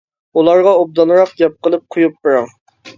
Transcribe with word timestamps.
ئۇلارغا 0.39 0.73
ئوبدانراق 0.79 1.37
گەپ 1.45 1.57
قىلىپ 1.67 1.87
قۇيۇپ 1.97 2.21
بىرىڭ. 2.27 2.55